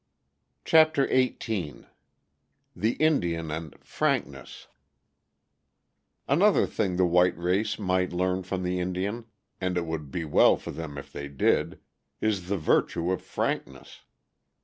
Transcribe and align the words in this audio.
CHAPTER 0.65 1.05
XVIII 1.09 1.85
THE 2.75 2.93
INDIAN 2.93 3.51
AND 3.51 3.75
FRANKNESS 3.85 4.67
Another 6.27 6.65
thing 6.65 6.95
the 6.95 7.05
white 7.05 7.37
race 7.37 7.77
might 7.77 8.11
learn 8.11 8.41
from 8.41 8.63
the 8.63 8.79
Indian, 8.79 9.25
and 9.61 9.77
it 9.77 9.85
would 9.85 10.09
be 10.09 10.25
well 10.25 10.57
for 10.57 10.71
them 10.71 10.97
if 10.97 11.13
they 11.13 11.27
did, 11.27 11.79
is 12.19 12.49
the 12.49 12.57
virtue 12.57 13.11
of 13.11 13.21
frankness. 13.21 14.01